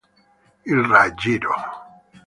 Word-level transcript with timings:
Il 0.65 0.79
raggiro". 0.79 1.53